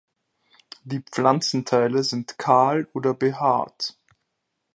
[0.83, 3.99] Die Pflanzenteile sind kahl oder behaart.